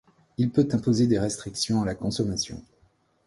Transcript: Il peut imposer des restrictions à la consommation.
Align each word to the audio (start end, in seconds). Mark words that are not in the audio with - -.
Il 0.39 0.49
peut 0.49 0.67
imposer 0.71 1.05
des 1.05 1.19
restrictions 1.19 1.83
à 1.83 1.85
la 1.85 1.93
consommation. 1.93 2.63